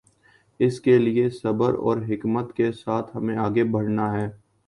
اس 0.59 0.79
کے 0.81 0.97
لیے 0.97 1.29
صبر 1.29 1.73
اور 1.73 1.97
حکمت 2.09 2.53
کے 2.53 2.71
ساتھ 2.71 3.15
ہمیں 3.17 3.35
آگے 3.37 3.63
بڑھنا 3.73 4.11
ہے۔ 4.13 4.27